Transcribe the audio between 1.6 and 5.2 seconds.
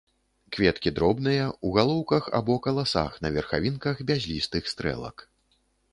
у галоўках або каласах на верхавінках бязлістых стрэлак.